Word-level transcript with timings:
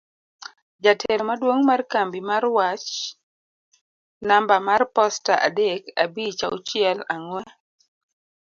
Jatelo 0.83 1.23
Maduong' 1.29 1.63
mar 1.69 1.81
Kambi 1.91 2.19
mar 2.29 2.43
Wach 2.55 2.89
namba 4.27 4.55
mar 4.67 4.81
posta 4.95 5.33
adek 5.47 5.83
abich 6.03 6.39
auchiel 6.47 6.99
ang'we 7.13 7.41